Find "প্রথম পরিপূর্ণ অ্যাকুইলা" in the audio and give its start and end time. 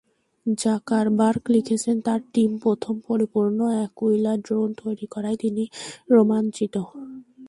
2.63-4.33